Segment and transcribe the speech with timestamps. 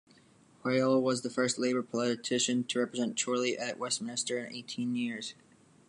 [0.63, 5.35] Hoyle was the first Labour politician to represent Chorley at Westminster in eighteen years.